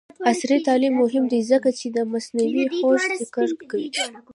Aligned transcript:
عصري 0.29 0.57
تعلیم 0.67 0.93
مهم 1.03 1.23
دی 1.31 1.39
ځکه 1.51 1.69
چې 1.79 1.87
د 1.95 1.97
مصنوعي 2.11 2.63
هوش 2.77 3.01
زدکړه 3.19 3.51
کوي. 3.71 3.89